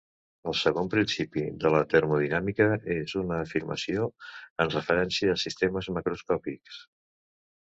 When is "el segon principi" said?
0.51-1.43